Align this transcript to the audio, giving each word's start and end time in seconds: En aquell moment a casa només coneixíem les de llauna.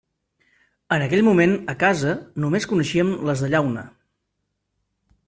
En 0.95 1.03
aquell 1.07 1.21
moment 1.27 1.53
a 1.73 1.75
casa 1.83 2.15
només 2.45 2.67
coneixíem 2.73 3.15
les 3.29 3.45
de 3.45 3.51
llauna. 3.53 3.85